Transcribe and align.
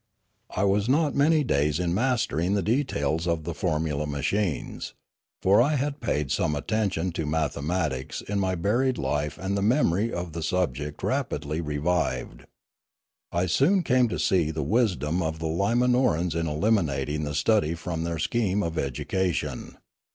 I 0.49 0.63
was 0.63 0.89
not 0.89 1.13
many 1.13 1.43
days 1.43 1.79
in 1.79 1.93
mastering 1.93 2.55
the 2.55 2.63
details 2.63 3.27
of 3.27 3.43
the 3.43 3.53
formula 3.53 4.07
machines; 4.07 4.95
for 5.43 5.61
I 5.61 5.75
had 5.75 6.01
paid 6.01 6.31
some 6.31 6.55
attention 6.55 7.11
to 7.11 7.27
mathematics 7.27 8.21
in 8.23 8.39
my 8.39 8.55
buried 8.55 8.97
life 8.97 9.37
and 9.37 9.55
the 9.55 9.61
memory 9.61 10.11
of 10.11 10.33
the 10.33 10.41
subject 10.41 11.03
rapidly 11.03 11.61
revived. 11.61 12.47
I 13.31 13.45
soon 13.45 13.83
came 13.83 14.09
to 14.09 14.17
see 14.17 14.49
the 14.49 14.63
wisdom 14.63 15.21
of 15.21 15.37
the 15.37 15.45
Li 15.45 15.75
man 15.75 15.93
or 15.93 16.15
a 16.17 16.23
ns 16.23 16.33
in 16.33 16.47
eliminating 16.47 17.23
the 17.23 17.35
study 17.35 17.75
from 17.75 18.03
their 18.03 18.17
scheme 18.17 18.63
of 18.63 18.79
education. 18.79 19.77